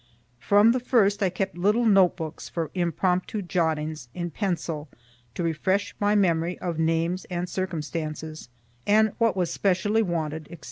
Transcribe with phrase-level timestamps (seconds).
[0.39, 4.89] From the first I kept little note books for impromptu jottings in pencil
[5.35, 8.49] to refresh my memory of names and circumstances,
[8.87, 10.57] and what was specially wanted, &c.